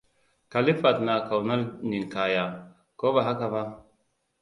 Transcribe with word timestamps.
Khalifat 0.51 0.97
na 1.05 1.13
kaunar 1.27 1.61
ninkaya, 1.89 2.45
ko 2.99 3.05
ba 3.15 3.21
haka 3.27 3.47
ba? 3.53 3.61